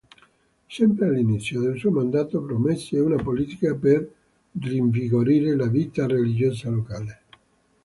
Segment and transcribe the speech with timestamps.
[0.67, 4.11] Sempre all'inizio del suo mandato promosse una politica per
[4.59, 7.21] rinvigorire la vita religiosa locale.